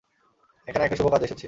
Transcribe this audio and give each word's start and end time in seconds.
এখানে 0.67 0.83
একটা 0.85 0.97
শুভ 0.97 1.07
কাজে 1.11 1.25
এসেছি। 1.25 1.39